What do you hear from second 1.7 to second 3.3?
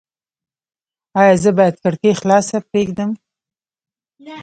کړکۍ خلاصه پریږدم؟